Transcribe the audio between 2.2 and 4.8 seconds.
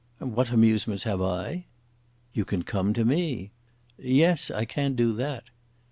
"You can come to me." "Yes, I